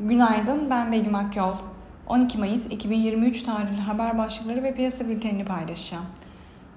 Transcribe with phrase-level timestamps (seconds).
[0.00, 1.54] Günaydın, ben Begüm Akyol.
[2.06, 6.04] 12 Mayıs 2023 tarihli haber başlıkları ve piyasa bültenini paylaşacağım.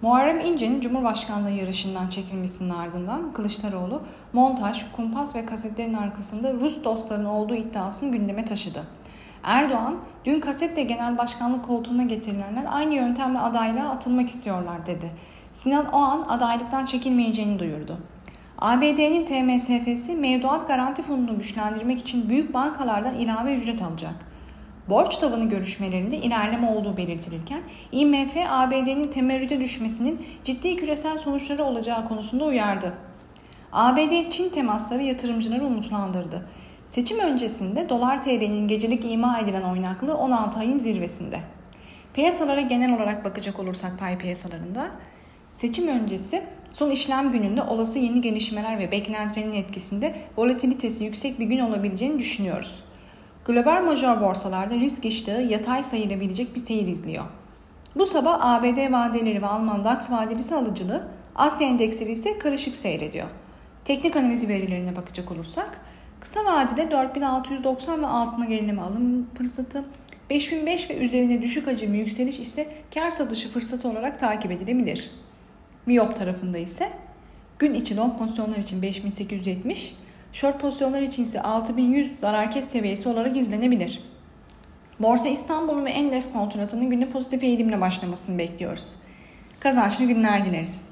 [0.02, 4.02] Muharrem İnce'nin Cumhurbaşkanlığı yarışından çekilmesinin ardından Kılıçdaroğlu,
[4.34, 8.84] montaj, kumpas ve kasetlerin arkasında Rus dostlarının olduğu iddiasını gündeme taşıdı.
[9.44, 15.12] Erdoğan, dün kasetle genel başkanlık koltuğuna getirilenler aynı yöntemle adaylığa atılmak istiyorlar dedi.
[15.54, 17.98] Sinan Oğan adaylıktan çekilmeyeceğini duyurdu.
[18.62, 24.14] ABD'nin TMSF'si mevduat garanti fonunu güçlendirmek için büyük bankalardan ilave ücret alacak.
[24.90, 27.62] Borç tavanı görüşmelerinde ilerleme olduğu belirtilirken
[27.92, 32.94] IMF ABD'nin temerrüde düşmesinin ciddi küresel sonuçları olacağı konusunda uyardı.
[33.74, 36.48] ABD-Çin temasları yatırımcıları umutlandırdı.
[36.88, 41.40] Seçim öncesinde dolar TL'nin gecelik ima edilen oynaklığı 16 ayın zirvesinde.
[42.14, 44.92] Piyasalara genel olarak bakacak olursak pay piyasalarında
[45.62, 51.60] seçim öncesi son işlem gününde olası yeni gelişmeler ve beklentilerin etkisinde volatilitesi yüksek bir gün
[51.60, 52.84] olabileceğini düşünüyoruz.
[53.46, 57.24] Global major borsalarda risk iştahı yatay sayılabilecek bir seyir izliyor.
[57.96, 63.28] Bu sabah ABD vadeleri ve Alman DAX vadelisi alıcılı, Asya endeksleri ise karışık seyrediyor.
[63.86, 65.82] Teknik analiz verilerine bakacak olursak,
[66.20, 69.84] kısa vadede 4690 ve altına gerileme alım fırsatı,
[70.30, 75.12] 5005 ve üzerine düşük hacimli yükseliş ise kar satışı fırsatı olarak takip edilebilir.
[75.86, 76.92] Miyop tarafında ise
[77.60, 79.96] gün içi long pozisyonlar için 5870,
[80.34, 84.04] short pozisyonlar için ise 6100 zarar kes seviyesi olarak izlenebilir.
[85.00, 88.96] Borsa İstanbul'un ve Endeks kontratının günde pozitif eğilimle başlamasını bekliyoruz.
[89.60, 90.91] Kazançlı günler dileriz.